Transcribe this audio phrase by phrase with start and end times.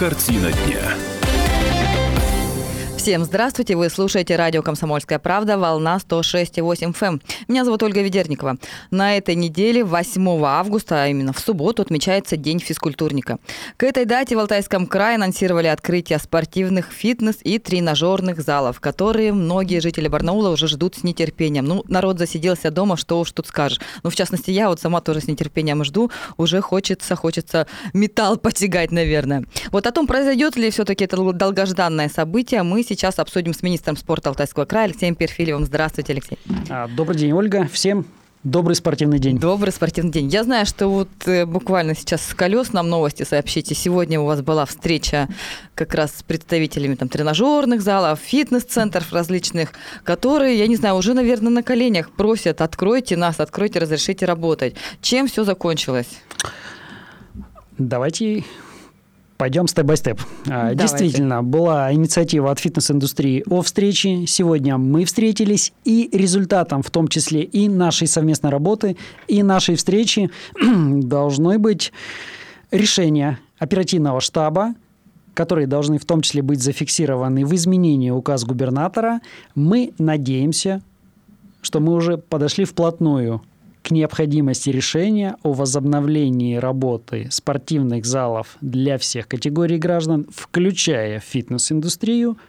[0.00, 1.09] Картина дня.
[3.00, 3.76] Всем здравствуйте!
[3.76, 7.04] Вы слушаете радио «Комсомольская правда», волна 106,8 ФМ.
[7.06, 7.22] Эм.
[7.48, 8.58] Меня зовут Ольга Ведерникова.
[8.90, 13.38] На этой неделе, 8 августа, а именно в субботу, отмечается День физкультурника.
[13.78, 19.80] К этой дате в Алтайском крае анонсировали открытие спортивных, фитнес и тренажерных залов, которые многие
[19.80, 21.64] жители Барнаула уже ждут с нетерпением.
[21.64, 23.80] Ну, народ засиделся дома, что уж тут скажешь.
[24.02, 26.10] Ну, в частности, я вот сама тоже с нетерпением жду.
[26.36, 29.46] Уже хочется, хочется металл потягать, наверное.
[29.72, 34.30] Вот о том, произойдет ли все-таки это долгожданное событие, мы сейчас обсудим с министром спорта
[34.30, 35.64] Алтайского края Алексеем Перфилевым.
[35.64, 36.38] Здравствуйте, Алексей.
[36.68, 37.68] А, добрый день, Ольга.
[37.72, 38.06] Всем
[38.42, 39.38] Добрый спортивный день.
[39.38, 40.28] Добрый спортивный день.
[40.28, 43.74] Я знаю, что вот э, буквально сейчас с колес нам новости сообщите.
[43.74, 45.28] Сегодня у вас была встреча
[45.74, 49.72] как раз с представителями там, тренажерных залов, фитнес-центров различных,
[50.04, 54.74] которые, я не знаю, уже, наверное, на коленях просят, откройте нас, откройте, разрешите работать.
[55.02, 56.08] Чем все закончилось?
[57.76, 58.44] Давайте
[59.40, 60.20] Пойдем степ-бай-степ.
[60.50, 64.26] А, действительно, была инициатива от фитнес-индустрии о встрече.
[64.26, 70.30] Сегодня мы встретились, и результатом, в том числе и нашей совместной работы, и нашей встречи,
[70.60, 71.90] должны быть
[72.70, 74.74] решения оперативного штаба,
[75.32, 79.22] которые должны в том числе быть зафиксированы в изменении указ губернатора.
[79.54, 80.82] Мы надеемся,
[81.62, 83.40] что мы уже подошли вплотную
[83.90, 92.38] необходимости решения о возобновлении работы спортивных залов для всех категорий граждан, включая фитнес-индустрию–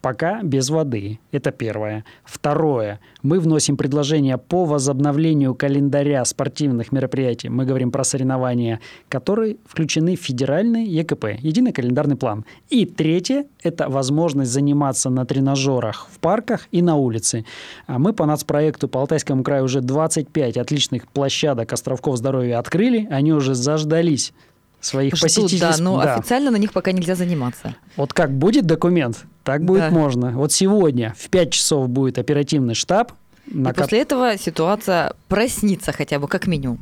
[0.00, 1.20] Пока без воды.
[1.30, 2.04] Это первое.
[2.24, 3.00] Второе.
[3.22, 7.50] Мы вносим предложение по возобновлению календаря спортивных мероприятий.
[7.50, 12.46] Мы говорим про соревнования, которые включены в федеральный ЕКП, единый календарный план.
[12.70, 17.44] И третье– это возможность заниматься на тренажерах в парках и на улице.
[17.86, 23.06] А мы по нацпроекту по Алтайскому краю уже 25 отличных площадок островков здоровья открыли.
[23.10, 24.32] Они уже заждались
[24.80, 25.60] своих Ждут, посетителей.
[25.60, 26.14] Да, но да.
[26.14, 27.74] официально на них пока нельзя заниматься.
[27.96, 29.90] Вот как будет документ, так будет да.
[29.90, 30.30] можно.
[30.30, 33.10] Вот сегодня в 5 часов будет оперативный штаб.
[33.46, 33.82] На И ко...
[33.82, 36.78] после этого ситуация проснится хотя бы как минимум.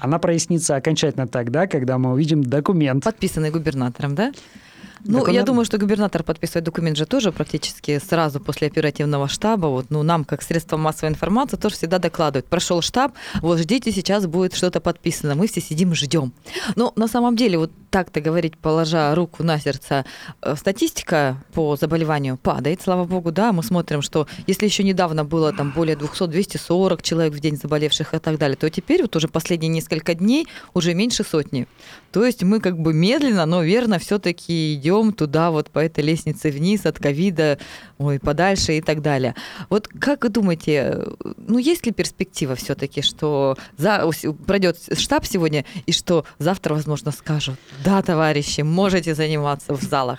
[0.00, 3.04] Она прояснится окончательно тогда, когда мы увидим документ.
[3.04, 4.32] Подписанный губернатором, да?
[5.04, 5.36] Ну, документ...
[5.36, 9.66] я думаю, что губернатор подписывает документ же тоже практически сразу после оперативного штаба.
[9.66, 12.46] Вот, ну, нам, как средство массовой информации, тоже всегда докладывают.
[12.46, 13.12] Прошел штаб,
[13.42, 15.34] вот ждите, сейчас будет что-то подписано.
[15.34, 16.32] Мы все сидим, ждем.
[16.76, 20.04] Но на самом деле, вот так-то говорить, положа руку на сердце,
[20.42, 23.52] э, статистика по заболеванию падает, слава богу, да.
[23.52, 28.18] Мы смотрим, что если еще недавно было там более 200-240 человек в день заболевших и
[28.18, 31.66] так далее, то теперь вот уже последние несколько дней уже меньше сотни.
[32.12, 36.50] То есть мы как бы медленно, но верно все-таки идем туда вот по этой лестнице
[36.50, 37.58] вниз от ковида,
[37.96, 39.34] ой, подальше и так далее.
[39.70, 41.02] Вот как вы думаете,
[41.38, 44.04] ну есть ли перспектива все-таки, что за,
[44.46, 47.56] пройдет штаб сегодня и что завтра, возможно, скажут,
[47.86, 50.18] да, товарищи, можете заниматься в залах?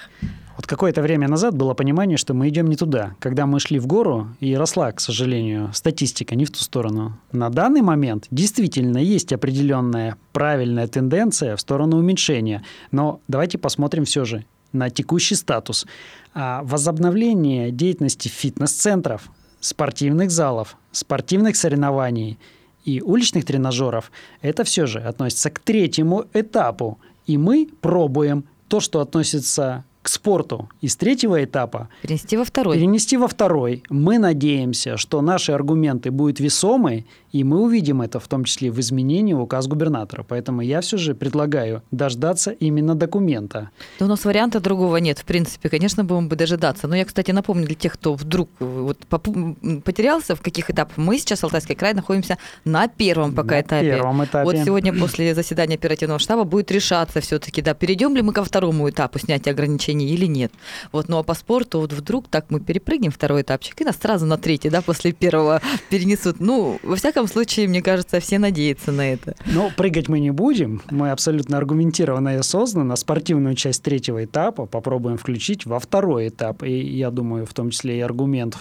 [0.55, 3.15] Вот какое-то время назад было понимание, что мы идем не туда.
[3.19, 7.19] Когда мы шли в гору, и росла, к сожалению, статистика не в ту сторону.
[7.33, 12.63] На данный момент действительно есть определенная правильная тенденция в сторону уменьшения.
[12.91, 15.85] Но давайте посмотрим все же, на текущий статус.
[16.33, 19.29] А возобновление деятельности фитнес-центров,
[19.59, 22.39] спортивных залов, спортивных соревнований
[22.85, 24.09] и уличных тренажеров,
[24.41, 26.97] это все же относится к третьему этапу.
[27.27, 32.77] И мы пробуем то, что относится к спорту из третьего этапа перенести во второй.
[32.77, 33.83] Перенести во второй.
[33.89, 37.05] Мы надеемся, что наши аргументы будут весомы,
[37.37, 40.25] и мы увидим это в том числе в изменении указ губернатора.
[40.27, 43.69] Поэтому я все же предлагаю дождаться именно документа.
[43.99, 45.19] Но у нас варианта другого нет.
[45.19, 46.87] В принципе, конечно, будем бы дожидаться.
[46.87, 51.43] Но я, кстати, напомню для тех, кто вдруг вот потерялся, в каких этапах мы сейчас,
[51.43, 53.91] Алтайский край, находимся на первом пока на этапе.
[53.91, 54.45] первом этапе.
[54.45, 58.89] Вот сегодня после заседания оперативного штаба будет решаться все-таки, да, перейдем ли мы ко второму
[58.89, 60.51] этапу снятия ограничений или нет.
[60.91, 64.25] Вот, ну а по спорту вот вдруг так мы перепрыгнем второй этапчик и нас сразу
[64.25, 65.61] на третий, да, после первого
[65.91, 66.39] перенесут.
[66.39, 69.35] Ну, во всяком случае, мне кажется, все надеются на это.
[69.45, 70.81] Но прыгать мы не будем.
[70.89, 76.63] Мы абсолютно аргументированно и осознанно спортивную часть третьего этапа попробуем включить во второй этап.
[76.63, 78.57] И я думаю, в том числе и аргумент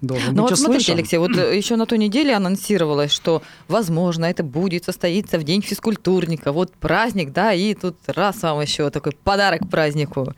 [0.00, 4.24] должен Но быть вот смотрите, Алексей, вот э, еще на той неделе анонсировалось, что, возможно,
[4.26, 6.52] это будет состоиться в день физкультурника.
[6.52, 10.34] Вот праздник, да, и тут раз вам еще такой подарок празднику.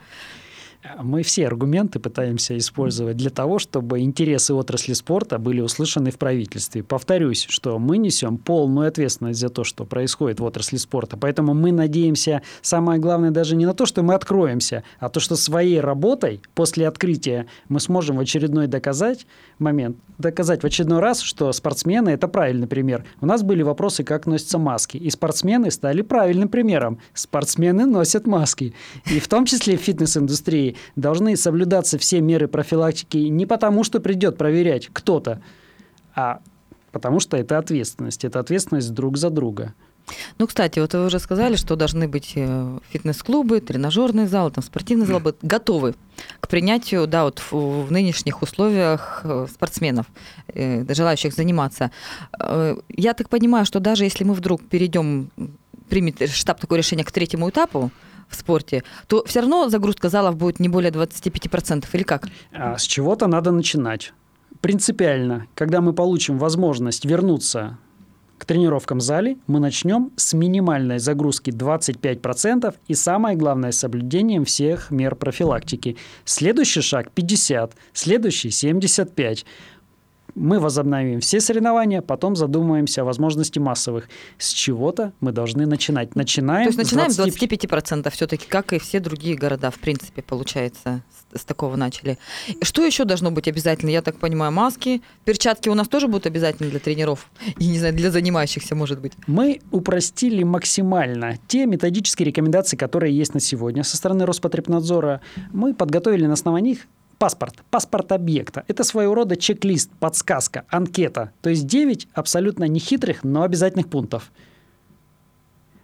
[0.98, 6.82] Мы все аргументы пытаемся использовать для того, чтобы интересы отрасли спорта были услышаны в правительстве.
[6.82, 11.18] Повторюсь, что мы несем полную ответственность за то, что происходит в отрасли спорта.
[11.18, 15.36] Поэтому мы надеемся, самое главное, даже не на то, что мы откроемся, а то, что
[15.36, 19.26] своей работой после открытия мы сможем в очередной доказать
[19.58, 23.04] момент, доказать в очередной раз, что спортсмены– это правильный пример.
[23.20, 27.00] У нас были вопросы, как носятся маски, и спортсмены стали правильным примером.
[27.12, 28.72] Спортсмены носят маски.
[29.10, 34.36] И в том числе в фитнес-индустрии должны соблюдаться все меры профилактики не потому, что придет
[34.36, 35.40] проверять кто-то,
[36.14, 36.40] а
[36.92, 38.24] потому что это ответственность.
[38.24, 39.74] Это ответственность друг за друга.
[40.38, 45.06] Ну, кстати, вот вы уже сказали, что должны быть э, фитнес-клубы, тренажерные залы, там, спортивные
[45.06, 45.94] залы быть готовы
[46.40, 47.52] к принятию, да, вот в,
[47.86, 50.06] в нынешних условиях э, спортсменов,
[50.48, 51.90] э, желающих заниматься.
[52.38, 55.30] Я так понимаю, что даже если мы вдруг перейдем,
[55.88, 57.90] примет штаб такое решение к третьему этапу,
[58.30, 62.28] в спорте, то все равно загрузка залов будет не более 25%, или как?
[62.52, 64.12] А с чего-то надо начинать.
[64.60, 67.78] Принципиально, когда мы получим возможность вернуться
[68.40, 74.90] к тренировкам в зале мы начнем с минимальной загрузки 25% и самое главное, соблюдением всех
[74.90, 75.98] мер профилактики.
[76.24, 79.44] Следующий шаг 50, следующий 75
[80.40, 84.08] мы возобновим все соревнования, потом задумаемся о возможности массовых.
[84.38, 86.16] С чего-то мы должны начинать.
[86.16, 87.42] Начинаем То есть начинаем с 20...
[87.42, 91.02] 25% все-таки, как и все другие города, в принципе, получается,
[91.34, 92.16] с, с такого начали.
[92.62, 93.90] Что еще должно быть обязательно?
[93.90, 97.30] Я так понимаю, маски, перчатки у нас тоже будут обязательны для тренеров?
[97.58, 99.12] И, не знаю, для занимающихся, может быть?
[99.26, 105.20] Мы упростили максимально те методические рекомендации, которые есть на сегодня со стороны Роспотребнадзора.
[105.52, 106.86] Мы подготовили на основании них
[107.20, 107.56] Паспорт.
[107.70, 108.64] Паспорт объекта.
[108.66, 111.32] Это своего рода чек-лист, подсказка, анкета.
[111.42, 114.32] То есть 9 абсолютно нехитрых, но обязательных пунктов.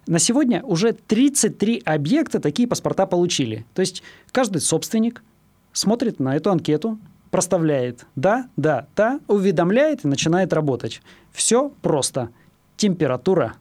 [0.06, 3.66] На сегодня уже 33 объекта такие паспорта получили.
[3.74, 4.02] То есть
[4.32, 5.22] каждый собственник
[5.74, 6.98] смотрит на эту анкету,
[7.30, 11.02] проставляет «да», «да», «да», уведомляет и начинает работать.
[11.32, 12.30] Все просто.
[12.78, 13.56] Температура,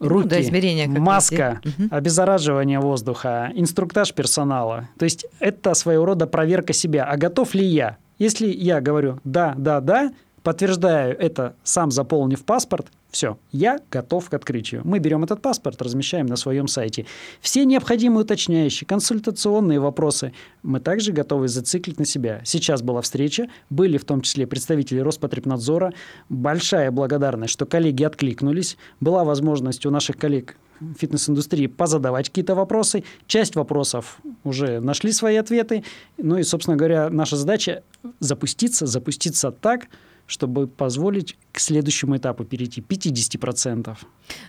[0.00, 1.88] руки, да, измерения маска, угу.
[1.90, 4.88] обеззараживание воздуха, инструктаж персонала.
[4.98, 7.04] То есть это своего рода проверка себя.
[7.04, 7.98] А готов ли я?
[8.18, 14.34] Если я говорю «да, да, да», подтверждаю это, сам заполнив паспорт, все, я готов к
[14.34, 14.82] открытию.
[14.84, 17.06] Мы берем этот паспорт, размещаем на своем сайте.
[17.40, 20.32] Все необходимые уточняющие, консультационные вопросы
[20.62, 22.40] мы также готовы зациклить на себя.
[22.44, 25.92] Сейчас была встреча, были в том числе представители Роспотребнадзора.
[26.28, 28.76] Большая благодарность, что коллеги откликнулись.
[29.00, 30.56] Была возможность у наших коллег
[30.98, 33.04] фитнес-индустрии позадавать какие-то вопросы.
[33.26, 35.84] Часть вопросов уже нашли свои ответы.
[36.18, 37.82] Ну и, собственно говоря, наша задача
[38.20, 39.88] запуститься, запуститься так,
[40.30, 43.96] чтобы позволить к следующему этапу перейти 50%.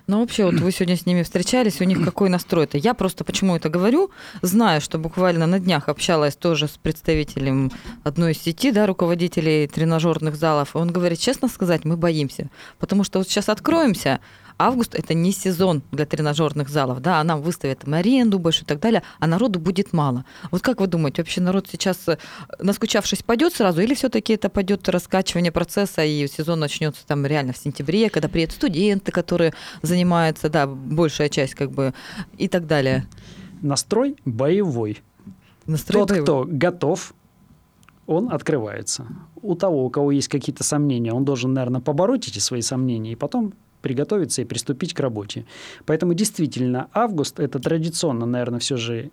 [0.05, 2.77] Ну, вообще, вот вы сегодня с ними встречались, у них какой настрой-то?
[2.77, 4.11] Я просто почему это говорю,
[4.43, 7.71] знаю, что буквально на днях общалась тоже с представителем
[8.03, 13.03] одной из сети, да, руководителей тренажерных залов, и он говорит, честно сказать, мы боимся, потому
[13.03, 14.19] что вот сейчас откроемся,
[14.67, 18.65] август это не сезон для тренажерных залов, да, а нам выставят там аренду больше и
[18.65, 20.25] так далее, а народу будет мало.
[20.51, 22.17] Вот как вы думаете, вообще народ сейчас, э,
[22.59, 27.57] наскучавшись, пойдет сразу, или все-таки это пойдет раскачивание процесса, и сезон начнется там реально в
[27.57, 31.93] сентябре, когда приедут студенты, которые занимаются, да, большая часть как бы
[32.37, 33.07] и так далее?
[33.61, 35.01] Настрой боевой.
[35.65, 36.25] Настрой Тот, боевой.
[36.25, 37.13] кто готов,
[38.07, 39.07] он открывается.
[39.41, 43.15] У того, у кого есть какие-то сомнения, он должен, наверное, побороть эти свои сомнения и
[43.15, 45.45] потом приготовиться и приступить к работе.
[45.85, 49.11] Поэтому действительно август– это традиционно, наверное, все же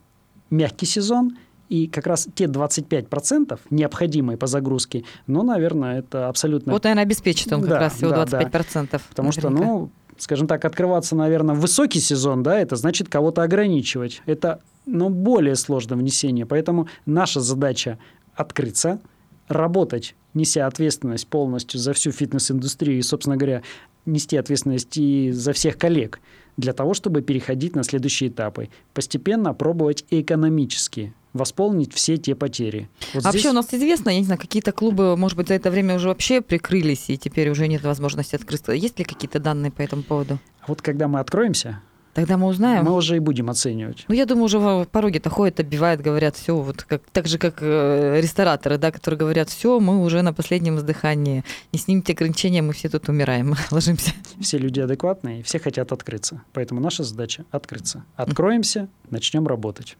[0.50, 1.36] мягкий сезон,
[1.68, 6.72] и как раз те 25% необходимые по загрузке, ну, наверное, это абсолютно...
[6.72, 8.88] Вот, наверное, обеспечит он как да, раз всего да, 25%.
[8.90, 9.00] Да.
[9.10, 9.40] Потому наверняка.
[9.40, 14.22] что, ну, скажем так, открываться, наверное, в высокий сезон, да, это значит кого-то ограничивать.
[14.24, 16.46] Это, ну, более сложное внесение.
[16.46, 17.98] Поэтому наша задача
[18.34, 19.00] открыться,
[19.48, 23.62] работать, неся ответственность полностью за всю фитнес-индустрию и, собственно говоря,
[24.06, 26.20] нести ответственность и за всех коллег
[26.56, 28.68] для того, чтобы переходить на следующие этапы.
[28.92, 32.88] Постепенно пробовать экономически восполнить все те потери.
[33.14, 33.44] Вот а здесь...
[33.44, 36.08] Вообще у нас известно, я не знаю, какие-то клубы, может быть, за это время уже
[36.08, 38.72] вообще прикрылись, и теперь уже нет возможности открыться.
[38.72, 40.38] Есть ли какие-то данные по этому поводу?
[40.66, 41.80] Вот когда мы откроемся,
[42.18, 42.84] Тогда мы узнаем.
[42.84, 44.04] Мы уже и будем оценивать.
[44.08, 47.58] Ну, я думаю, уже в пороге-то ходят, оббивают, говорят, все, вот как, так же, как
[47.60, 51.44] э, рестораторы, да, которые говорят, все, мы уже на последнем издыхании.
[51.72, 54.10] Не снимите ограничения, мы все тут умираем, ложимся.
[54.40, 56.42] Все люди адекватные, все хотят открыться.
[56.54, 58.02] Поэтому наша задача– открыться.
[58.16, 59.96] Откроемся, начнем работать.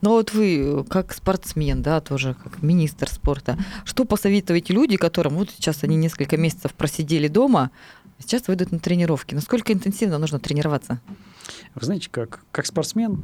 [0.00, 5.50] Но вот вы, как спортсмен, да, тоже как министр спорта, что посоветуете люди, которым вот
[5.50, 7.70] сейчас они несколько месяцев просидели дома,
[8.18, 9.36] сейчас выйдут на тренировки?
[9.36, 11.00] Насколько интенсивно нужно тренироваться?
[11.74, 13.22] Вы знаете, как, как спортсмен,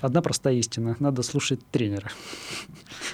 [0.00, 0.96] одна простая истина.
[1.00, 2.10] Надо слушать тренера.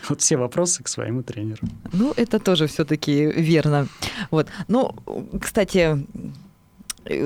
[0.08, 1.66] Вот все вопросы к своему тренеру.
[1.92, 3.88] Ну, это тоже все-таки верно.
[4.30, 4.46] Вот.
[4.68, 4.94] Ну,
[5.40, 6.06] кстати,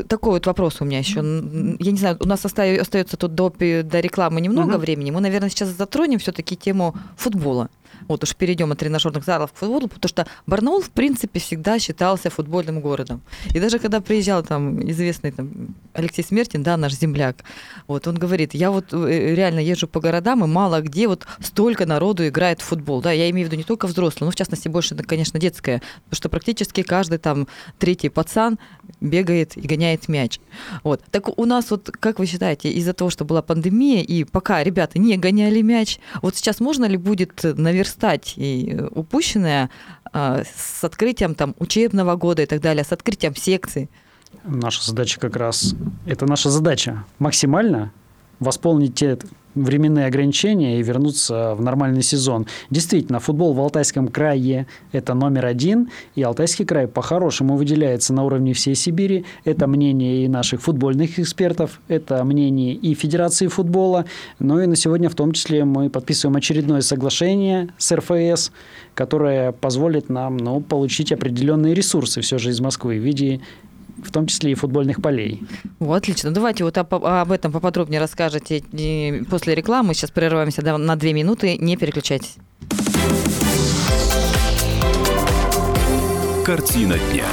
[0.09, 1.21] такой вот вопрос у меня еще.
[1.21, 4.79] Я не знаю, у нас остается тут до, до рекламы немного угу.
[4.79, 5.11] времени.
[5.11, 7.69] Мы, наверное, сейчас затронем все-таки тему футбола
[8.09, 12.31] вот уж перейдем от тренажерных залов к футболу, потому что Барнаул, в принципе, всегда считался
[12.31, 13.21] футбольным городом.
[13.55, 17.45] И даже когда приезжал там известный там, Алексей Смертин, да, наш земляк,
[17.87, 21.87] вот он говорит, я вот э, реально езжу по городам, и мало где вот столько
[21.87, 23.01] народу играет в футбол.
[23.01, 26.17] Да, я имею в виду не только взрослые, но в частности больше, конечно, детское, потому
[26.17, 28.59] что практически каждый там третий пацан
[29.01, 30.41] бегает и гоняет мяч.
[30.83, 31.03] Вот.
[31.11, 34.99] Так у нас вот, как вы считаете, из-за того, что была пандемия, и пока ребята
[34.99, 39.71] не гоняли мяч, вот сейчас можно ли будет наверстать и упущенное
[40.13, 43.89] а, с открытием там учебного года и так далее, с открытием секций?
[44.45, 45.75] Наша задача как раз,
[46.07, 47.93] это наша задача, максимально
[48.39, 49.19] восполнить те
[49.55, 52.47] временные ограничения и вернуться в нормальный сезон.
[52.71, 58.53] Действительно, футбол в Алтайском крае– это номер один, и Алтайский край по-хорошему выделяется на уровне
[58.55, 59.25] всей Сибири.
[59.45, 64.05] Это мнение и наших футбольных экспертов, это мнение и Федерации футбола.
[64.39, 68.53] Ну и на сегодня в том числе мы подписываем очередное соглашение с РФС,
[68.95, 73.41] которое позволит нам ну, получить определенные ресурсы все же из Москвы в виде
[74.05, 75.43] в том числе и футбольных полей.
[75.79, 76.31] Вот, отлично.
[76.31, 78.63] Давайте вот об, об этом поподробнее расскажете
[79.29, 79.95] после рекламы.
[79.95, 81.57] Сейчас прерываемся на две минуты.
[81.57, 82.37] Не переключайтесь.
[86.45, 87.27] Картина дня.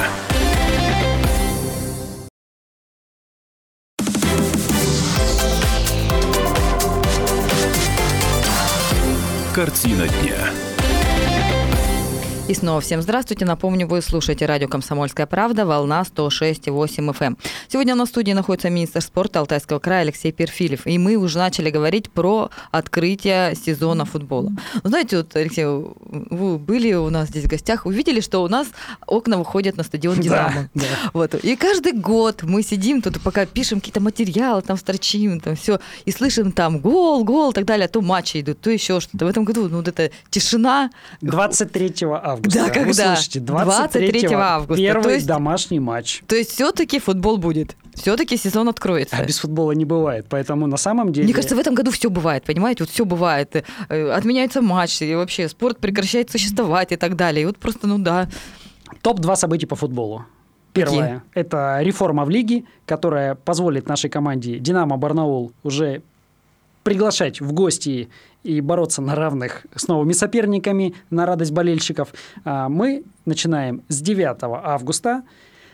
[9.56, 10.57] Картина дня.
[12.48, 13.44] И снова всем здравствуйте.
[13.44, 17.26] Напомню, вы слушаете радио «Комсомольская правда», волна 106,8 FM.
[17.26, 17.38] Эм.
[17.68, 20.88] Сегодня на студии находится министр спорта Алтайского края Алексей Перфилев.
[20.88, 24.54] И мы уже начали говорить про открытие сезона футбола.
[24.82, 28.70] Ну, знаете, вот, Алексей, вы были у нас здесь в гостях, увидели, что у нас
[29.06, 30.70] окна выходят на стадион «Динамо».
[30.74, 31.10] Да, да.
[31.12, 31.36] Вот.
[31.36, 36.12] И каждый год мы сидим тут, пока пишем какие-то материалы, там строчим, там все, и
[36.12, 39.26] слышим там гол, гол и так далее, а то матчи идут, то еще что-то.
[39.26, 40.92] В этом году ну, вот эта тишина.
[41.20, 42.60] 23 августа августа.
[42.60, 42.88] Да, когда?
[42.88, 44.82] Вы слышите, 23, 23 августа.
[44.82, 46.22] Первый есть, домашний матч.
[46.28, 47.76] То есть все-таки футбол будет?
[47.94, 49.16] Все-таки сезон откроется.
[49.18, 50.28] А без футбола не бывает.
[50.30, 51.26] Поэтому на самом деле...
[51.26, 52.84] Мне кажется, в этом году все бывает, понимаете?
[52.84, 53.64] Вот все бывает.
[53.90, 57.44] Э, отменяются матчи, и вообще спорт прекращает существовать и так далее.
[57.44, 58.30] И вот просто, ну да.
[59.02, 60.26] Топ-2 событий по футболу.
[60.74, 66.04] Первое это реформа в лиге, которая позволит нашей команде «Динамо Барнаул» уже
[66.84, 68.10] приглашать в гости
[68.48, 72.14] и бороться на равных с новыми соперниками, на радость болельщиков,
[72.46, 75.24] а, мы начинаем с 9 августа.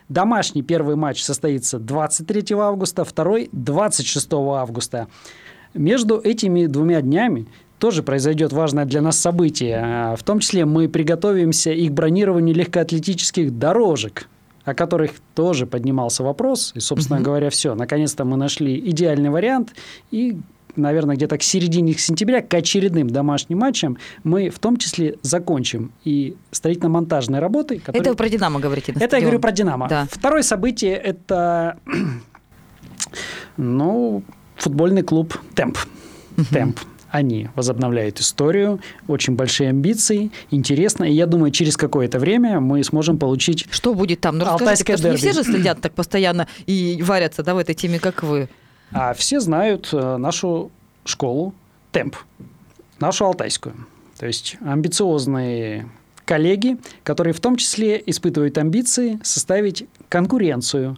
[0.09, 5.07] Домашний первый матч состоится 23 августа, второй 26 августа.
[5.75, 9.79] Между этими двумя днями тоже произойдет важное для нас событие.
[9.83, 14.27] А, в том числе мы приготовимся и к бронированию легкоатлетических дорожек
[14.65, 16.71] о которых тоже поднимался вопрос.
[16.73, 17.25] И, собственно угу.
[17.25, 17.75] говоря, все.
[17.75, 19.73] Наконец-то мы нашли идеальный вариант
[20.09, 20.37] и
[20.75, 26.35] наверное, где-то к середине сентября, к очередным домашним матчам, мы в том числе закончим и
[26.51, 27.79] строительно-монтажные работы.
[27.79, 28.01] Которые...
[28.01, 28.91] Это вы про «Динамо» говорите?
[28.91, 29.19] Это стадион.
[29.19, 29.87] я говорю про «Динамо».
[29.87, 30.07] Да.
[30.09, 31.77] Второе событие– это
[33.57, 34.23] ну,
[34.55, 35.77] футбольный клуб «Темп».
[36.51, 36.79] «Темп».
[37.09, 41.03] Они возобновляют историю, очень большие амбиции, интересно.
[41.03, 44.39] И я думаю, через какое-то время мы сможем получить Что будет там?
[44.39, 45.11] Ну, Алтайское дерби.
[45.11, 48.49] Не все же следят так постоянно и варятся да, в этой теме, как вы.
[48.93, 50.71] А все знают э, нашу
[51.03, 51.53] школу
[51.91, 52.15] «Темп»,
[52.99, 53.75] нашу алтайскую.
[54.17, 55.89] То есть амбициозные
[56.25, 60.97] коллеги, которые в том числе испытывают амбиции составить конкуренцию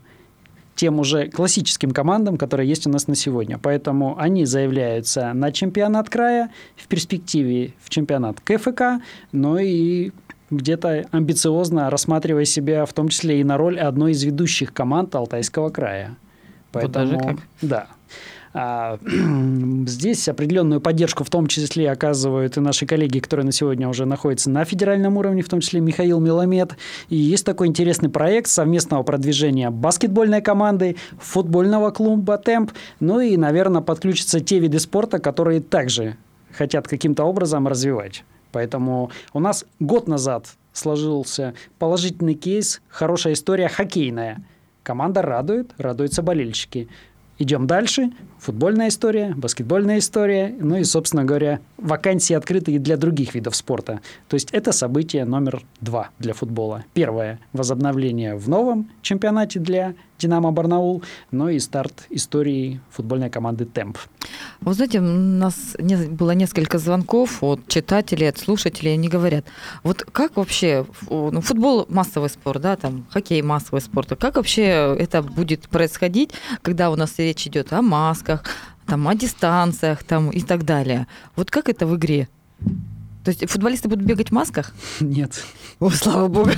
[0.75, 3.57] тем уже классическим командам, которые есть у нас на сегодня.
[3.57, 10.11] Поэтому они заявляются на чемпионат края, в перспективе в чемпионат КФК, но и
[10.51, 15.69] где-то амбициозно рассматривая себя в том числе и на роль одной из ведущих команд Алтайского
[15.69, 16.17] края.
[16.75, 17.37] Поэтому, вот даже как.
[17.61, 17.87] Да.
[18.57, 18.97] А,
[19.85, 24.49] здесь определенную поддержку в том числе оказывают и наши коллеги, которые на сегодня уже находятся
[24.49, 26.77] на федеральном уровне, в том числе Михаил Миломет.
[27.09, 32.71] И есть такой интересный проект совместного продвижения баскетбольной команды, футбольного клуба «Темп».
[33.01, 36.15] Ну и, наверное, подключатся те виды спорта, которые также
[36.53, 38.23] хотят каким-то образом развивать.
[38.53, 44.41] Поэтому у нас год назад сложился положительный кейс, хорошая история хоккейная–
[44.85, 46.87] Команда радует, радуются болельщики.
[47.39, 48.11] Идем дальше.
[48.37, 54.01] Футбольная история, баскетбольная история, ну и, собственно говоря, вакансии открыты и для других видов спорта.
[54.29, 56.85] То есть это событие номер два для футбола.
[56.93, 63.97] Первое– возобновление в новом чемпионате для «Динамо Барнаул», ну и старт истории футбольной команды «Темп».
[64.61, 65.75] Вы знаете, у нас
[66.09, 69.45] было несколько звонков от читателей, от слушателей, они говорят,
[69.83, 74.95] вот как вообще, ну, футбол массовый спорт, да, там, хоккей массовый спорт, а как вообще
[74.97, 76.31] это будет происходить,
[76.61, 78.43] когда у нас речь идет о масках,
[78.87, 81.07] там, о дистанциях там, и так далее.
[81.35, 82.27] Вот как это в игре?
[83.25, 84.75] То есть футболисты будут бегать в масках?
[84.99, 85.43] Нет.
[85.79, 86.51] О, слава богу.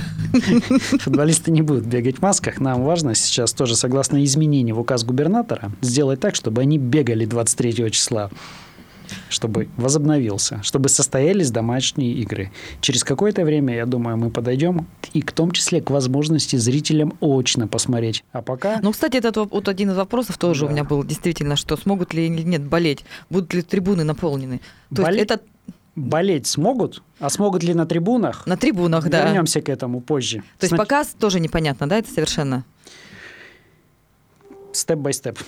[1.00, 2.60] Футболисты не будут бегать в масках.
[2.60, 7.90] Нам важно сейчас тоже, согласно изменению в указ губернатора, сделать так, чтобы они бегали 23
[7.90, 8.30] числа
[9.30, 12.52] чтобы возобновился, чтобы состоялись домашние игры.
[12.82, 17.66] Через какое-то время, я думаю, мы подойдем и к том числе к возможности зрителям очно
[17.68, 18.22] посмотреть.
[18.32, 18.80] А пока...
[18.82, 20.66] Ну, кстати, это вот один из вопросов тоже да.
[20.66, 24.60] у меня был действительно, что смогут ли или нет болеть, будут ли трибуны наполнены.
[24.94, 25.20] То Болеть...
[25.20, 25.42] есть это
[25.98, 28.46] болеть смогут, а смогут ли на трибунах?
[28.46, 29.24] На трибунах, да.
[29.24, 30.38] Вернемся к этому позже.
[30.58, 30.78] То есть Сна...
[30.78, 32.64] пока тоже непонятно, да, это совершенно?
[34.72, 35.38] Step by step.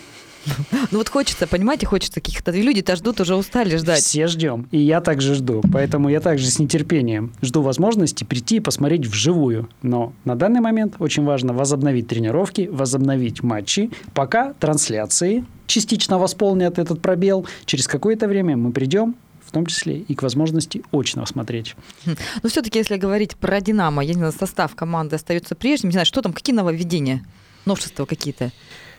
[0.90, 2.50] Ну вот хочется, понимаете, хочется каких-то...
[2.50, 4.02] Люди-то ждут, уже устали ждать.
[4.02, 4.68] Все ждем.
[4.70, 5.62] И я также жду.
[5.72, 9.68] Поэтому я также с нетерпением жду возможности прийти и посмотреть вживую.
[9.82, 13.90] Но на данный момент очень важно возобновить тренировки, возобновить матчи.
[14.14, 17.46] Пока трансляции частично восполнят этот пробел.
[17.66, 19.16] Через какое-то время мы придем,
[19.50, 21.74] в том числе и к возможности очно смотреть.
[22.06, 22.14] Хм.
[22.42, 26.06] Но все-таки, если говорить про «Динамо», я не знаю, состав команды остается прежним, не знаю,
[26.06, 27.24] что там, какие нововведения,
[27.66, 28.52] новшества какие-то?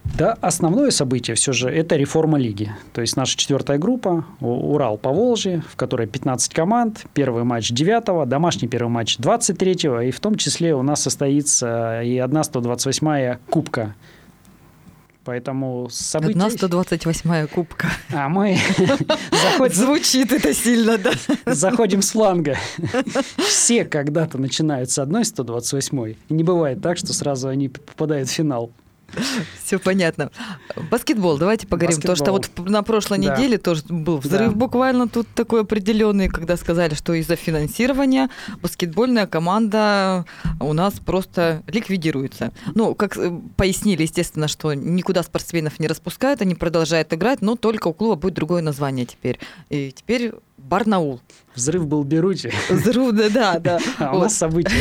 [0.03, 2.71] Да, основное событие все же– это реформа лиги.
[2.91, 8.27] То есть наша четвертая группа «Урал по Волжье», в которой 15 команд, первый матч 9
[8.27, 13.95] домашний первый матч 23 и в том числе у нас состоится и одна 128-я кубка
[15.23, 16.31] Поэтому события...
[16.31, 17.87] Одна 128-я кубка.
[18.11, 18.57] А мы
[19.31, 19.75] заходим...
[19.75, 21.11] Звучит это сильно, да?
[21.45, 22.57] Заходим с фланга.
[23.37, 26.17] Все когда-то начинают с одной 128-й.
[26.29, 28.71] И не бывает так, что сразу они попадают в финал.
[29.63, 30.31] Все понятно.
[30.89, 31.97] Баскетбол, давайте поговорим.
[31.97, 32.15] Баскетбол.
[32.15, 33.35] То, что вот на прошлой да.
[33.35, 34.55] неделе тоже был взрыв да.
[34.57, 38.29] буквально тут такой определенный, когда сказали, что из-за финансирования
[38.61, 40.25] баскетбольная команда
[40.59, 42.51] у нас просто ликвидируется.
[42.75, 47.87] Ну, как э, пояснили, естественно, что никуда спортсменов не распускают, они продолжают играть, но только
[47.87, 49.39] у клуба будет другое название теперь.
[49.69, 50.33] И теперь
[50.71, 51.19] Барнаул.
[51.53, 52.53] Взрыв был в Беруте.
[52.69, 53.79] Взрыв, да, да, да.
[53.99, 54.71] А у нас события.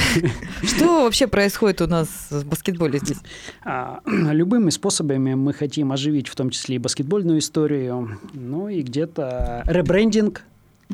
[0.63, 3.19] Что вообще происходит у нас в баскетболе здесь?
[3.65, 9.65] А, любыми способами мы хотим оживить в том числе и баскетбольную историю, ну и где-то
[9.67, 10.45] ребрендинг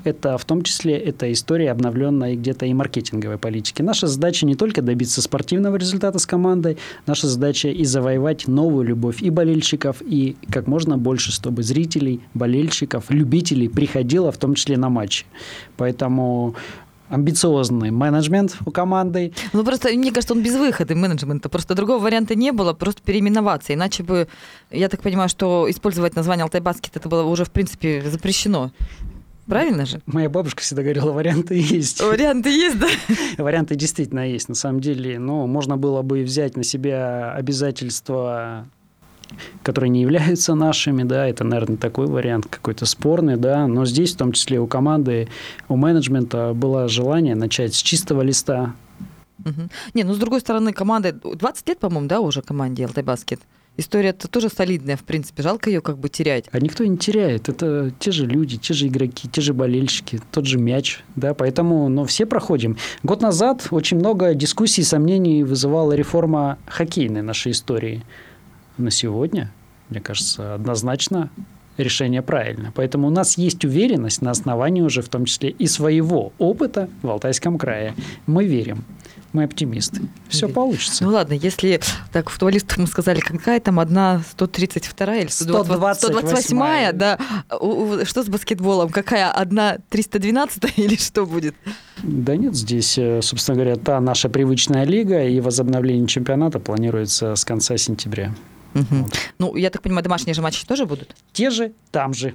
[0.05, 3.83] это в том числе эта история обновленной где-то и маркетинговой политики.
[3.83, 9.23] Наша задача не только добиться спортивного результата с командой, наша задача и завоевать новую любовь
[9.23, 14.89] и болельщиков, и как можно больше, чтобы зрителей, болельщиков, любителей приходило в том числе на
[14.89, 15.25] матчи.
[15.77, 16.55] Поэтому
[17.09, 19.33] амбициозный менеджмент у команды.
[19.53, 21.49] Ну, просто, мне кажется, он без выхода менеджмента.
[21.49, 23.75] Просто другого варианта не было, просто переименоваться.
[23.75, 24.29] Иначе бы,
[24.71, 28.73] я так понимаю, что использовать название Алтай Баскет это было уже, в принципе, запрещено.
[29.47, 30.01] Правильно же?
[30.07, 32.03] Моя бабушка всегда говорила, варианты есть.
[32.03, 32.89] Варианты есть, да?
[33.43, 34.49] Варианты действительно есть.
[34.49, 38.67] На самом деле, ну, можно было бы взять на себя обязательства
[39.63, 44.19] которые не являются нашими, да, это, наверное, такой вариант какой-то спорный, да, но здесь, в
[44.19, 45.29] том числе у команды,
[45.69, 48.75] у менеджмента было желание начать с чистого листа.
[49.45, 49.69] Угу.
[49.95, 53.41] Не, ну, с другой стороны, команда, 20 лет, по-моему, да, уже команде LT Basket?
[53.79, 55.43] История-то тоже солидная, в принципе.
[55.43, 56.47] Жалко ее как бы терять.
[56.51, 57.49] А никто не теряет.
[57.49, 61.05] Это те же люди, те же игроки, те же болельщики, тот же мяч.
[61.15, 61.35] Да?
[61.35, 62.79] Поэтому ну, все проходим.
[63.03, 68.03] Год назад очень много дискуссий и сомнений вызывала реформа хоккейной нашей истории.
[68.79, 69.53] На сегодня,
[69.91, 71.31] мне кажется, однозначно
[71.77, 72.73] решение правильно.
[72.75, 77.11] Поэтому у нас есть уверенность на основании уже в том числе и своего опыта в
[77.11, 77.95] Алтайском крае.
[78.27, 78.85] Мы верим
[79.33, 80.03] мы оптимисты.
[80.29, 81.05] Все получится.
[81.05, 81.81] Ну ладно, если
[82.13, 87.19] так туалистах мы сказали, какая там одна 132 или 128, да,
[88.05, 88.91] что с баскетболом?
[88.91, 91.55] Какая одна 312 или что будет?
[92.03, 97.45] Да нет, здесь, э, собственно говоря, та наша привычная лига и возобновление чемпионата планируется с
[97.45, 98.35] конца сентября.
[98.75, 98.85] Угу.
[98.91, 99.13] Вот.
[99.39, 101.17] Ну, я так понимаю, домашние же матчи тоже будут?
[101.33, 102.35] Те же, там же.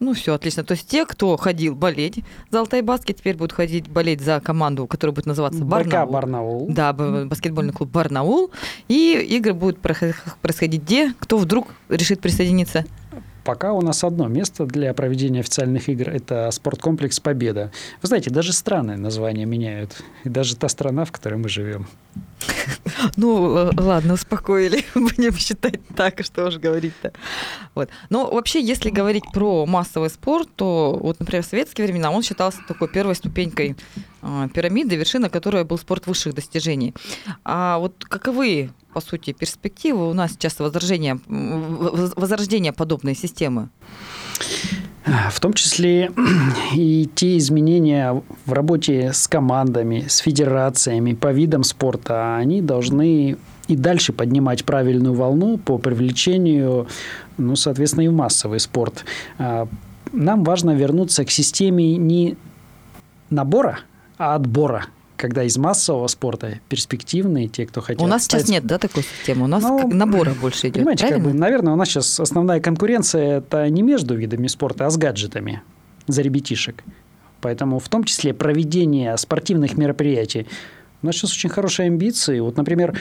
[0.00, 0.64] Ну, все, отлично.
[0.64, 4.86] То есть те, кто ходил болеть за Алтай Баскет, теперь будут ходить болеть за команду,
[4.86, 5.90] которая будет называться Барнаул.
[5.90, 6.66] БК Барнаул.
[6.70, 8.50] Да, баскетбольный клуб Барнаул.
[8.88, 11.12] И игры будут происходить где?
[11.18, 12.86] Кто вдруг решит присоединиться?
[13.44, 17.72] Пока у нас одно место для проведения официальных игр– это спорткомплекс «Победа».
[18.02, 20.02] Вы знаете, даже страны названия меняют.
[20.24, 21.86] И даже та страна, в которой мы живем.
[23.16, 24.84] Ну, э, ладно, успокоили.
[24.94, 27.12] Будем считать так, что уж говорить-то.
[27.74, 27.88] Вот.
[28.08, 32.58] Но вообще, если говорить про массовый спорт, то, вот, например, в советские времена он считался
[32.66, 33.76] такой первой ступенькой
[34.22, 36.94] э, пирамиды, вершина которой был спорт высших достижений.
[37.44, 43.68] А вот каковы, по сути, перспективы у нас сейчас возрождения, возрождения подобной системы?
[45.30, 46.12] В том числе
[46.74, 53.76] и те изменения в работе с командами, с федерациями, по видам спорта, они должны и
[53.76, 56.86] дальше поднимать правильную волну по привлечению,
[57.38, 59.04] ну, соответственно, и в массовый спорт.
[59.38, 59.68] А,
[60.12, 62.36] нам важно вернуться к системе не
[63.30, 63.80] набора,
[64.18, 64.86] а отбора
[65.20, 68.02] когда из массового спорта перспективные, те, кто хотят...
[68.02, 68.40] У нас стать...
[68.40, 69.44] сейчас нет, да, такой системы?
[69.44, 71.24] У нас ну, набора больше идет, Понимаете, правильно?
[71.24, 74.96] как бы, наверное, у нас сейчас основная конкуренция– это не между видами спорта, а с
[74.96, 75.62] гаджетами
[76.06, 76.82] за ребятишек.
[77.42, 80.46] Поэтому в том числе проведение спортивных мероприятий.
[81.02, 82.40] У нас сейчас очень хорошие амбиции.
[82.40, 82.98] Вот, например,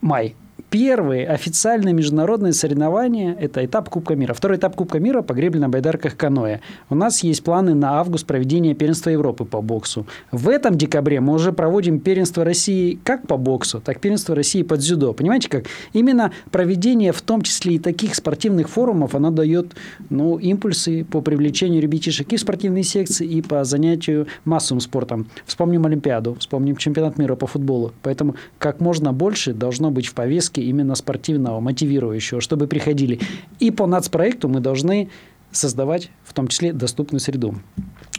[0.00, 0.34] май
[0.70, 4.34] первые официальные международные соревнования– это этап Кубка мира.
[4.34, 6.60] Второй этап Кубка мира по гребле на байдарках каноэ.
[6.90, 10.06] У нас есть планы на август проведения первенства Европы по боксу.
[10.30, 14.76] В этом декабре мы уже проводим первенство России как по боксу, так первенство России по
[14.76, 15.12] дзюдо.
[15.12, 15.64] Понимаете как?
[15.92, 19.74] Именно проведение в том числе и таких спортивных форумов, оно дает
[20.10, 25.28] ну, импульсы по привлечению ребятишек и в спортивные секции, и по занятию массовым спортом.
[25.46, 27.92] Вспомним Олимпиаду, вспомним чемпионат мира по футболу.
[28.02, 33.20] Поэтому как можно больше должно быть в повестке именно спортивного, мотивирующего, чтобы приходили.
[33.58, 35.10] И по нацпроекту мы должны
[35.50, 37.56] создавать в том числе доступную среду.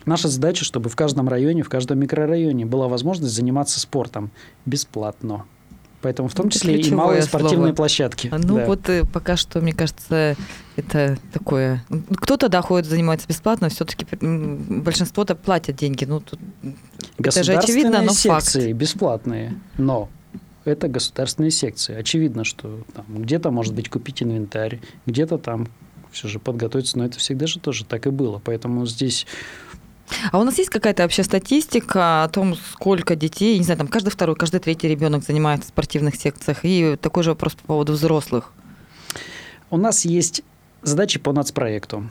[0.06, 4.32] Наша задача, чтобы в каждом районе, в каждом микрорайоне была возможность заниматься спортом
[4.66, 5.46] бесплатно.
[6.02, 7.76] Поэтому в том числе и малые спортивные слово.
[7.76, 8.30] площадки.
[8.38, 8.66] Ну да.
[8.66, 10.36] вот э, пока что, мне кажется,
[10.76, 11.86] это такое.
[12.18, 16.04] Кто-то да ходит занимается бесплатно, все-таки большинство-то платят деньги.
[16.04, 16.40] Ну тут
[17.18, 18.54] это же очевидно, но факт.
[18.74, 20.10] бесплатные, но
[20.66, 21.96] это государственные секции.
[21.96, 25.68] Очевидно, что там, где-то, может быть, купить инвентарь, где-то там
[26.12, 28.42] все же подготовиться, но это всегда же тоже так и было.
[28.44, 29.26] Поэтому здесь
[30.32, 34.10] а у нас есть какая-то вообще статистика о том, сколько детей, не знаю, там каждый
[34.10, 36.60] второй, каждый третий ребенок занимается в спортивных секциях?
[36.64, 38.52] И такой же вопрос по поводу взрослых.
[39.70, 40.44] У нас есть
[40.82, 42.10] задачи по нацпроекту.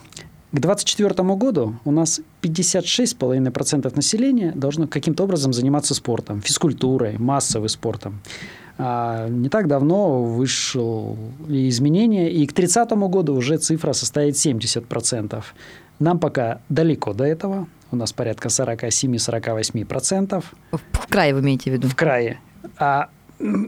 [0.53, 8.21] К 2024 году у нас 56,5% населения должно каким-то образом заниматься спортом, физкультурой, массовым спортом.
[8.77, 11.17] А не так давно вышло
[11.49, 15.43] изменение, и к 30 году уже цифра составит 70%.
[15.99, 17.67] Нам пока далеко до этого.
[17.91, 20.45] У нас порядка 47-48%.
[20.71, 21.89] В крае вы имеете в виду?
[21.89, 22.41] В крае.
[22.77, 23.09] А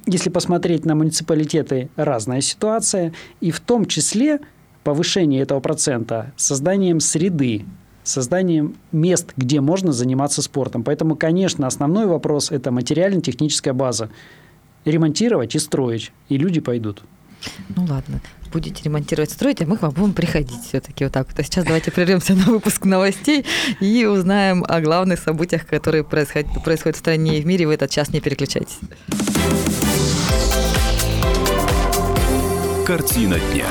[0.07, 3.12] если посмотреть на муниципалитеты, разная ситуация.
[3.40, 4.40] И в том числе
[4.85, 7.64] повышение этого процента созданием среды,
[8.05, 10.85] созданием мест, где можно заниматься спортом.
[10.85, 14.11] Поэтому, конечно, основной вопрос– это материально-техническая база.
[14.85, 17.03] Ремонтировать и строить, и люди пойдут.
[17.77, 18.20] Ну ладно,
[18.53, 21.38] будете ремонтировать, строить, а мы к вам будем приходить все-таки вот так вот.
[21.38, 23.44] А сейчас давайте прервемся на выпуск новостей
[23.81, 27.66] и узнаем о главных событиях, которые происходят, происходят в стране и в мире.
[27.66, 28.79] В этот час не переключайтесь.
[32.87, 33.66] Картина дня.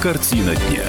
[0.00, 0.84] Картина дня.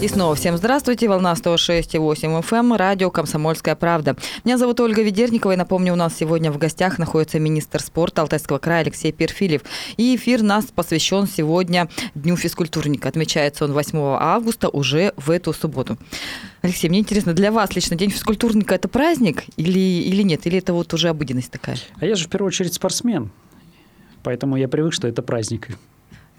[0.00, 1.08] И снова всем здравствуйте.
[1.08, 4.16] Волна 106,8 FM, эм, радио «Комсомольская правда».
[4.44, 8.58] Меня зовут Ольга Ведерникова, и напомню, у нас сегодня в гостях находится министр спорта Алтайского
[8.58, 9.62] края Алексей Перфилев.
[9.96, 13.08] И эфир нас посвящен сегодня Дню физкультурника.
[13.10, 15.96] Отмечается он 8 августа уже в эту субботу.
[16.62, 20.48] Алексей, мне интересно, для вас лично День физкультурника– это праздник или, или нет?
[20.48, 21.76] Или это вот уже обыденность такая?
[22.00, 23.30] А я же в первую очередь спортсмен,
[24.24, 25.68] поэтому я привык, что это праздник.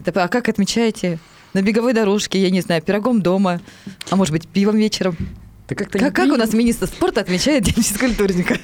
[0.04, 1.18] Это, а как отмечаете?
[1.54, 3.60] На беговой дорожке, я не знаю, пирогом дома,
[4.10, 5.16] а может быть, пивом вечером?
[5.68, 8.58] Да как-то как, как у нас министр спорта отмечает День физкультурника?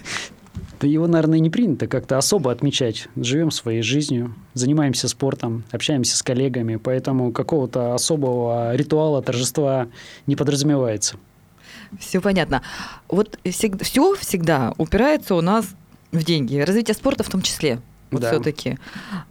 [0.81, 3.09] Да его, наверное, не принято как-то особо отмечать.
[3.17, 9.87] Живем своей жизнью, занимаемся спортом, общаемся с коллегами, поэтому какого-то особого ритуала, торжества
[10.27, 11.17] не подразумевается.
[11.99, 12.63] Все понятно.
[13.09, 15.67] Вот всегда, все всегда упирается у нас
[16.11, 16.59] в деньги.
[16.59, 17.81] Развитие спорта в том числе
[18.13, 18.31] вот да.
[18.31, 18.79] все-таки.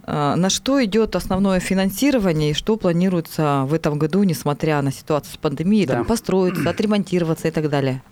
[0.04, 5.34] А, на что идет основное финансирование и что планируется в этом году, несмотря на ситуацию
[5.34, 5.94] с пандемией, да.
[5.94, 8.02] там, построиться, отремонтироваться и так далее?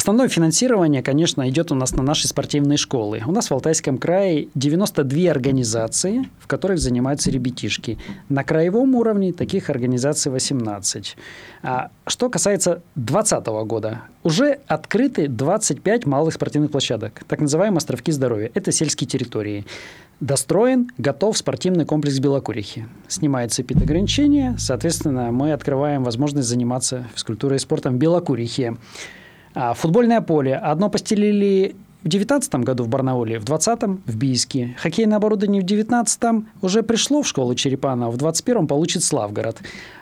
[0.00, 3.22] Основное финансирование, конечно, идет у нас на наши спортивные школы.
[3.26, 7.98] У нас в Алтайском крае 92 организации, в которых занимаются ребятишки.
[8.30, 11.18] На краевом уровне таких организаций 18.
[11.62, 18.50] А что касается 2020 года, уже открыты 25 малых спортивных площадок, так называемые островки здоровья.
[18.54, 19.66] Это сельские территории.
[20.20, 22.86] Достроен, готов спортивный комплекс Белокурихи.
[23.06, 28.78] Снимается ограничения, соответственно, мы открываем возможность заниматься физкультурой и спортом в Белокурихе.
[29.54, 30.56] А, футбольное поле.
[30.56, 34.76] Одно постелили в 2019 году в Барнауле, в 2020 в Бийске.
[34.78, 39.58] Хоккейное оборудование в 2019 уже пришло в школу Черепана, в 2021 получит Славгород.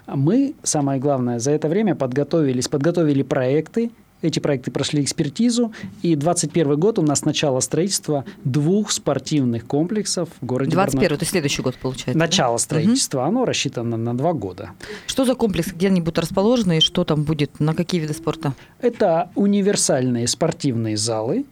[0.07, 6.79] Мы, самое главное, за это время подготовились, подготовили проекты Эти проекты прошли экспертизу, и 2021
[6.79, 12.19] год у нас начало строительства двух спортивных комплексов в городе 21 это следующий год получается.
[12.19, 12.59] Начало да?
[12.59, 13.29] строительства, угу.
[13.29, 14.71] оно рассчитано на два года.
[15.07, 18.55] Что за комплекс, где они будут расположены, и что там будет, на какие виды спорта?
[18.81, 21.45] Это универсальные спортивные залы,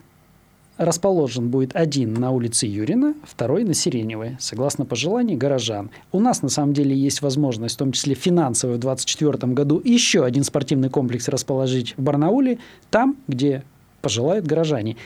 [0.78, 5.90] расположен будет один на улице Юрина, второй на Сиреневой, согласно пожеланию горожан.
[6.12, 10.24] У нас на самом деле есть возможность, в том числе финансовую, в 2024 году еще
[10.24, 12.58] один спортивный комплекс расположить в Барнауле,
[12.90, 13.64] там, где
[14.02, 14.96] пожелают горожане.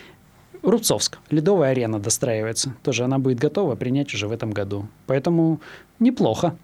[0.62, 2.74] Рубцовск, ледовая арена достраивается.
[2.82, 4.88] Тоже она будет готова принять уже в этом году.
[5.06, 5.60] Поэтому
[5.98, 6.54] неплохо.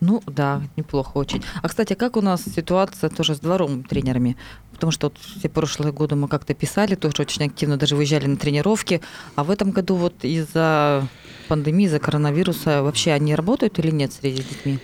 [0.00, 1.44] Ну да, неплохо очень.
[1.62, 4.36] А, кстати, как у нас ситуация тоже с двором тренерами?
[4.82, 8.36] Потому что вот все прошлые годы мы как-то писали, тоже очень активно даже выезжали на
[8.36, 9.00] тренировки.
[9.36, 11.06] А в этом году вот из-за
[11.46, 14.80] пандемии, из-за коронавируса вообще они работают или нет среди детьми?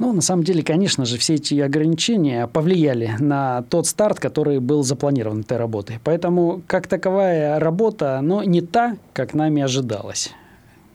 [0.00, 4.82] Ну, на самом деле, конечно же, все эти ограничения повлияли на тот старт, который был
[4.82, 6.00] запланирован этой работы.
[6.02, 10.32] Поэтому, как таковая работа, но не та, как нами ожидалось.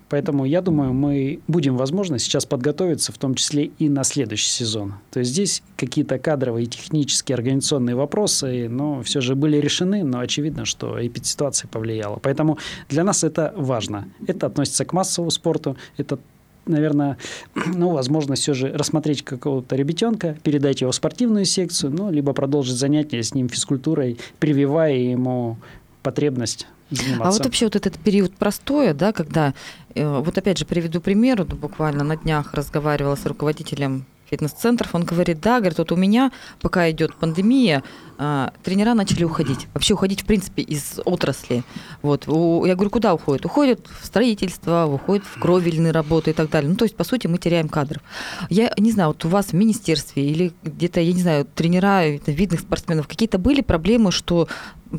[0.10, 4.96] Поэтому я думаю, мы будем, возможно, сейчас подготовиться, в том числе и на следующий сезон.
[5.12, 10.66] То есть здесь какие-то кадровые, технические, организационные вопросы, но все же были решены, но очевидно,
[10.66, 12.18] что эпидситуация повлияла.
[12.22, 12.58] Поэтому
[12.90, 14.10] для нас это важно.
[14.28, 16.20] Это относится к массовому спорту, это
[16.66, 17.18] наверное,
[17.76, 22.78] ну, возможность все же рассмотреть какого-то ребятенка, передать его в спортивную секцию, ну, либо продолжить
[22.78, 25.58] занятия с ним физкультурой, прививая ему
[26.04, 27.28] потребность заниматься.
[27.28, 29.54] А вот вообще вот этот период простоя, да, когда,
[29.96, 35.40] э, вот опять же приведу пример, буквально на днях разговаривала с руководителем фитнес-центров, он говорит,
[35.42, 37.84] да, говорит, вот у меня, пока идет пандемия,
[38.18, 41.64] а, тренера начали уходить, вообще уходить, в принципе, из отрасли.
[42.02, 42.28] Вот.
[42.28, 43.46] Я говорю, куда уходят?
[43.46, 46.70] Уходят в строительство, уходят в кровельные работы и так далее.
[46.70, 48.02] Ну, то есть, по сути, мы теряем кадров.
[48.50, 52.60] Я не знаю, вот у вас в министерстве или где-то, я не знаю, тренера видных
[52.60, 54.48] спортсменов, какие-то были проблемы, что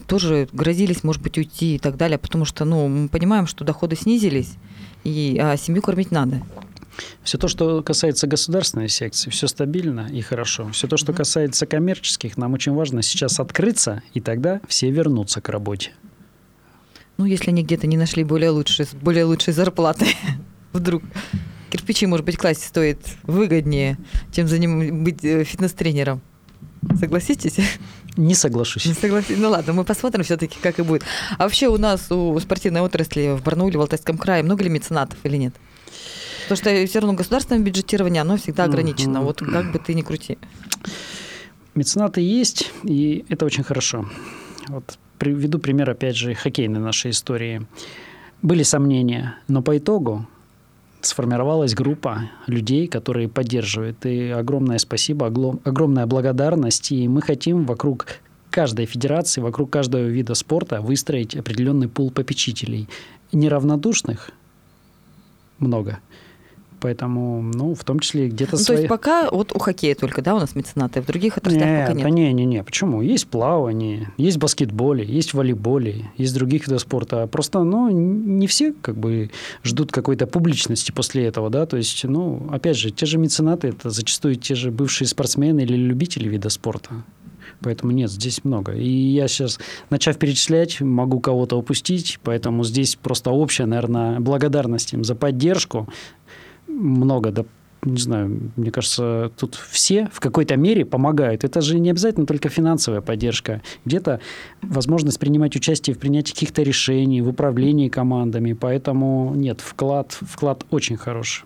[0.06, 3.96] тоже грозились, может быть, уйти и так далее, потому что, ну, мы понимаем, что доходы
[3.96, 4.54] снизились,
[5.04, 6.42] и а семью кормить надо.
[7.22, 10.70] Все то, что касается государственной секции, все стабильно и хорошо.
[10.72, 15.48] Все то, что касается коммерческих, нам очень важно сейчас открыться, и тогда все вернутся к
[15.48, 15.92] работе.
[17.16, 20.06] Ну, если они где-то не нашли более лучшей, более лучшей зарплаты,
[20.72, 21.02] вдруг
[21.70, 23.98] кирпичи, может быть, класть стоит выгоднее,
[24.32, 26.22] чем за ним быть э, фитнес-тренером.
[26.98, 27.58] Согласитесь?
[28.16, 28.86] Не соглашусь.
[28.86, 29.36] Не согласись.
[29.38, 31.04] Ну ладно, мы посмотрим все-таки, как и будет.
[31.38, 35.18] А вообще у нас у спортивной отрасли в Барнауле, в Алтайском крае много ли меценатов
[35.24, 35.54] или нет?
[36.50, 39.20] Потому что все равно государственное бюджетирование, оно всегда ограничено.
[39.20, 40.36] Вот как бы ты ни крути.
[41.76, 44.04] Меценаты есть, и это очень хорошо.
[44.66, 47.64] Вот приведу пример, опять же, хоккейной нашей истории.
[48.42, 50.26] Были сомнения, но по итогу
[51.02, 54.04] сформировалась группа людей, которые поддерживают.
[54.04, 56.90] И огромное спасибо, огромная благодарность.
[56.90, 58.06] И мы хотим вокруг
[58.50, 62.88] каждой федерации, вокруг каждого вида спорта выстроить определенный пул попечителей.
[63.30, 64.32] Неравнодушных
[65.60, 66.00] много–
[66.80, 68.76] Поэтому, ну, в том числе где-то ну, свои...
[68.76, 71.88] То есть пока вот у хоккея только, да, у нас меценаты, в других отраслях нет,
[71.88, 72.10] пока нет?
[72.10, 73.02] Не, не, не, почему?
[73.02, 77.26] Есть плавание, есть баскетболе, есть волейболе, есть других видов спорта.
[77.26, 79.30] Просто, ну, не все как бы
[79.62, 83.90] ждут какой-то публичности после этого, да, то есть, ну, опять же, те же меценаты, это
[83.90, 87.04] зачастую те же бывшие спортсмены или любители вида спорта.
[87.62, 88.72] Поэтому нет, здесь много.
[88.72, 89.58] И я сейчас,
[89.90, 95.88] начав перечислять, могу кого-то упустить, поэтому здесь просто общая, наверное, благодарность им за поддержку,
[96.80, 97.44] много, да,
[97.82, 101.44] не знаю, мне кажется, тут все в какой-то мере помогают.
[101.44, 103.62] Это же не обязательно только финансовая поддержка.
[103.86, 104.20] Где-то
[104.60, 108.52] возможность принимать участие в принятии каких-то решений, в управлении командами.
[108.52, 111.44] Поэтому нет, вклад, вклад очень хороший.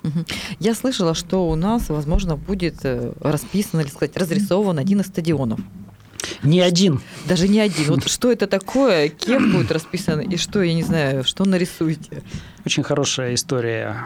[0.58, 5.60] Я слышала, что у нас, возможно, будет э, расписан, или сказать, разрисован один из стадионов.
[6.42, 7.00] Не один.
[7.28, 7.86] Даже не один.
[7.86, 12.22] Вот что это такое, кем будет расписан и что, я не знаю, что нарисуете?
[12.64, 13.96] Очень хорошая история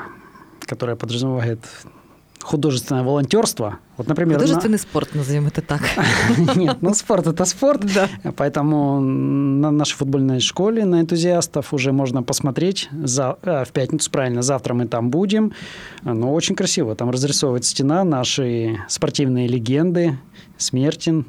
[0.69, 1.61] которая подразумевает
[2.43, 3.79] художественное волонтерство.
[3.97, 4.79] Вот, например, Художественный на...
[4.79, 5.83] спорт, назовем это так.
[6.57, 7.83] Нет, ну спорт это спорт.
[7.95, 8.09] Да.
[8.37, 12.89] Поэтому на нашей футбольной школе на энтузиастов уже можно посмотреть.
[12.93, 13.37] За...
[13.43, 15.53] А, в пятницу, правильно, завтра мы там будем.
[16.05, 16.95] Ну, очень красиво.
[16.95, 20.19] Там разрисовывает стена наши спортивные легенды.
[20.57, 21.27] Смертин,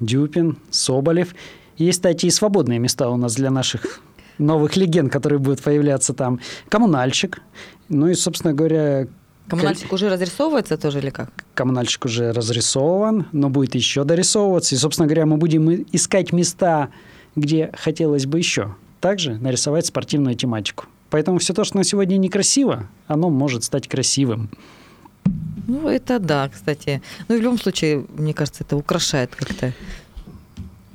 [0.00, 1.34] Дюпин, Соболев.
[1.76, 4.00] Есть, кстати, и свободные места у нас для наших
[4.38, 6.40] новых легенд, которые будут появляться там.
[6.68, 7.40] Коммунальщик.
[7.88, 9.06] Ну и, собственно говоря...
[9.48, 11.30] Коммунальщик уже разрисовывается тоже или как?
[11.54, 14.74] Коммунальщик уже разрисован, но будет еще дорисовываться.
[14.74, 16.90] И, собственно говоря, мы будем искать места,
[17.34, 20.86] где хотелось бы еще также нарисовать спортивную тематику.
[21.10, 24.50] Поэтому все то, что на сегодня некрасиво, оно может стать красивым.
[25.66, 27.02] Ну, это да, кстати.
[27.28, 29.72] Ну, в любом случае, мне кажется, это украшает как-то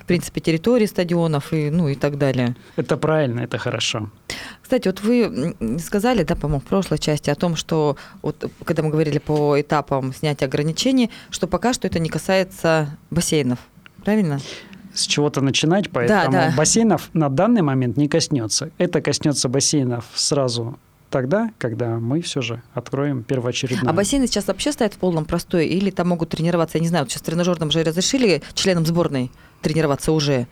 [0.04, 2.56] в принципе, территории стадионов и, ну, и так далее.
[2.76, 4.10] Это правильно, это хорошо.
[4.62, 8.90] Кстати, вот вы сказали, да, по-моему, в прошлой части о том, что вот когда мы
[8.90, 13.60] говорили по этапам снятия ограничений, что пока что это не касается бассейнов,
[14.04, 14.40] правильно?
[14.94, 16.54] с чего-то начинать, поэтому да, да.
[16.56, 18.70] бассейнов на данный момент не коснется.
[18.78, 20.78] Это коснется бассейнов сразу
[21.14, 23.88] тогда, когда мы все же откроем первоочередное.
[23.88, 27.06] А бассейны сейчас вообще стоят в полном простое или там могут тренироваться, я не знаю,
[27.06, 30.48] вот сейчас в тренажерном же разрешили членам сборной тренироваться уже?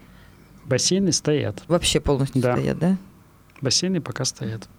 [0.66, 1.64] Бассейны стоят.
[1.68, 2.56] Вообще полностью да.
[2.56, 2.98] стоят, да?
[3.60, 4.70] Бассейны пока стоят.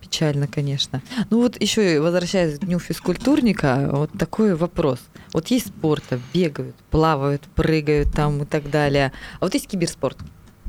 [0.00, 1.02] Печально, конечно.
[1.28, 5.00] Ну вот еще возвращаясь к дню физкультурника, вот такой вопрос.
[5.34, 9.12] Вот есть спорт, бегают, плавают, прыгают там и так далее.
[9.38, 10.16] А вот есть киберспорт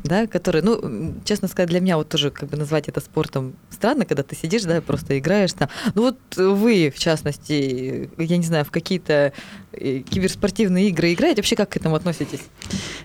[0.07, 4.05] да, который, ну, честно сказать, для меня вот тоже как бы назвать это спортом странно,
[4.05, 5.69] когда ты сидишь, да, просто играешь там.
[5.93, 9.33] Ну вот вы, в частности, я не знаю, в какие-то
[9.71, 12.41] э, киберспортивные игры играете, вообще как к этому относитесь?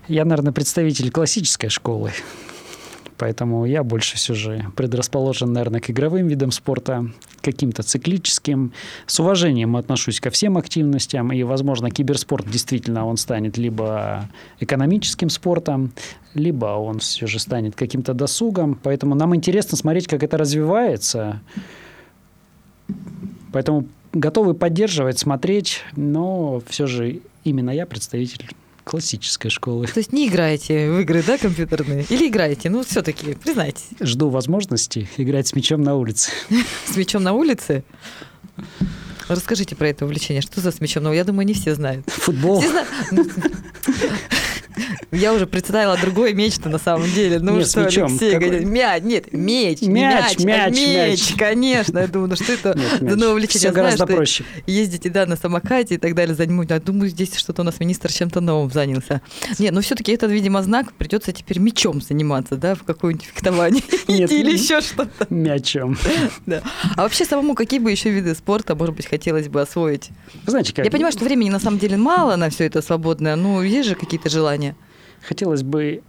[0.08, 2.12] Я, наверное, представитель классической школы.
[3.22, 7.06] Поэтому я больше все же предрасположен, наверное, к игровым видам спорта,
[7.40, 8.72] каким-то циклическим.
[9.06, 15.92] С уважением отношусь ко всем активностям, и, возможно, киберспорт действительно он станет либо экономическим спортом,
[16.34, 18.76] либо он все же станет каким-то досугом.
[18.82, 21.40] Поэтому нам интересно смотреть, как это развивается.
[23.52, 28.48] Поэтому готовы поддерживать, смотреть, но все же именно я представитель
[28.84, 29.86] классической школы.
[29.86, 32.04] То есть не играете в игры, да, компьютерные?
[32.08, 32.70] Или играете?
[32.70, 33.88] Ну, все-таки, признайтесь.
[34.00, 36.30] Жду возможности играть с мячом на улице.
[36.86, 37.84] С мячом на улице?
[39.28, 40.42] Расскажите про это увлечение.
[40.42, 41.04] Что за с мячом?
[41.04, 42.08] Ну, я думаю, не все знают.
[42.10, 42.60] Футбол.
[42.60, 42.88] Все знают.
[45.10, 47.38] Я уже представила другой меч-то на самом деле.
[47.38, 51.98] Ну нет, что, Алексей, говорит, мяч, нет, меч, мяч, мяч, мяч, мяч, конечно.
[51.98, 53.70] Я думаю, ну что это за новое увлечение?
[53.70, 54.44] Все гораздо проще.
[54.66, 56.70] Ездите, да, на самокате и так далее, занимать.
[56.70, 59.20] Я думаю, здесь что-то у нас министр чем-то новым занялся.
[59.58, 64.52] Нет, ну все-таки это, видимо, знак, придется теперь мечом заниматься, да, в какое-нибудь фехтование или
[64.52, 65.26] еще что-то.
[65.30, 65.96] Мячом.
[66.46, 66.62] Да.
[66.96, 70.10] А вообще самому какие бы еще виды спорта, может быть, хотелось бы освоить?
[70.46, 70.84] Знаете, как...
[70.84, 73.94] Я понимаю, что времени на самом деле мало на все это свободное, но есть же
[73.94, 74.76] какие-то желания?
[75.22, 76.02] Хотелось бы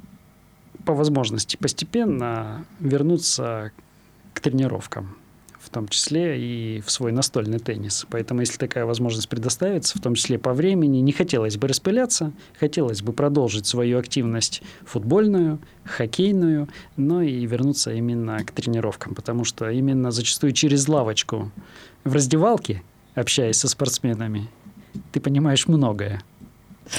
[0.86, 3.72] по возможности постепенно вернуться
[4.34, 5.16] к тренировкам,
[5.60, 8.06] в том числе и в свой настольный теннис.
[8.10, 13.02] Поэтому, если такая возможность предоставится, в том числе по времени, не хотелось бы распыляться, хотелось
[13.02, 20.12] бы продолжить свою активность футбольную, хоккейную, но и вернуться именно к тренировкам, потому что именно
[20.12, 21.52] зачастую через лавочку
[22.04, 22.84] в раздевалке,
[23.16, 24.50] общаясь со спортсменами,
[25.12, 26.22] ты понимаешь многое.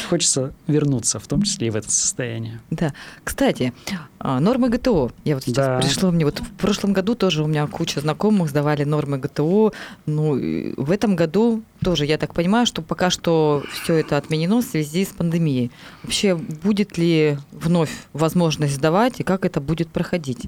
[0.09, 2.61] Хочется вернуться, в том числе и в это состояние.
[2.71, 2.95] Да.
[3.23, 3.73] Кстати,
[4.19, 5.11] а, нормы ГТО.
[5.25, 5.79] Я вот сейчас да.
[5.81, 6.25] пришло мне.
[6.25, 9.73] Вот в прошлом году тоже у меня куча знакомых сдавали нормы ГТО.
[10.07, 14.65] Ну, в этом году тоже, я так понимаю, что пока что все это отменено в
[14.65, 15.71] связи с пандемией.
[16.03, 20.47] Вообще, будет ли вновь возможность сдавать и как это будет проходить?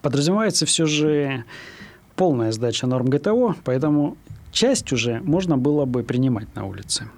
[0.00, 1.44] Подразумевается все же
[2.16, 4.16] полная сдача норм ГТО, поэтому
[4.56, 7.10] Часть уже можно было бы принимать на улице.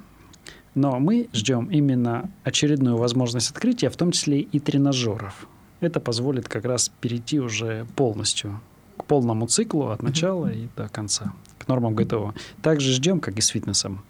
[0.74, 5.46] Но мы ждем именно очередную возможность открытия, в том числе и тренажеров.
[5.78, 8.60] Это позволит как раз перейти уже полностью
[8.96, 12.34] к полному циклу от начала и до конца, к нормам ГТО.
[12.60, 14.02] Также ждем, как и с фитнесом.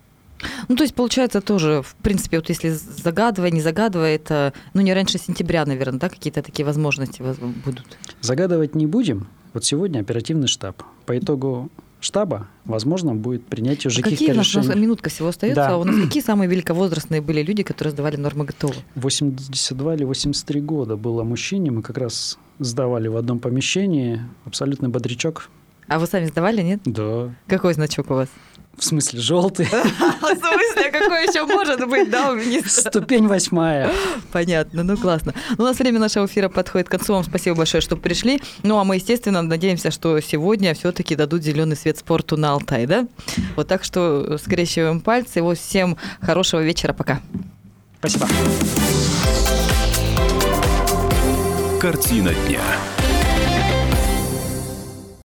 [0.68, 4.94] Ну, то есть, получается, тоже, в принципе, вот если загадывая, не загадывая, это, ну, не
[4.94, 7.22] раньше сентября, наверное, да, какие-то такие возможности
[7.66, 7.84] будут?
[8.22, 9.26] Загадывать не будем.
[9.52, 10.82] Вот сегодня оперативный штаб.
[11.04, 14.66] По итогу штаба, возможно, будет принятие уже а каких-то решений.
[14.66, 15.62] У нас минутка всего остается?
[15.62, 15.68] Да.
[15.70, 18.72] А у нас какие самые великовозрастные были люди, которые сдавали нормы ГТО?
[18.94, 21.70] 82 или 83 года было мужчине.
[21.70, 24.20] Мы как раз сдавали в одном помещении.
[24.44, 25.48] Абсолютный бодрячок.
[25.88, 26.80] А вы сами сдавали, нет?
[26.84, 27.34] Да.
[27.46, 28.28] Какой значок у вас?
[28.76, 29.66] В смысле, желтый?
[29.70, 32.90] В смысле, какой еще может быть, да, у министра?
[32.90, 33.90] Ступень восьмая.
[34.32, 35.34] Понятно, ну классно.
[35.56, 37.14] Ну, у нас время нашего эфира подходит к концу.
[37.14, 38.40] Вам спасибо большое, что пришли.
[38.62, 43.06] Ну, а мы, естественно, надеемся, что сегодня все-таки дадут зеленый свет спорту на Алтай, да?
[43.56, 45.42] Вот так что скрещиваем пальцы.
[45.42, 46.92] Вот всем хорошего вечера.
[46.92, 47.20] Пока.
[48.00, 48.28] Спасибо.
[51.80, 52.60] Картина дня.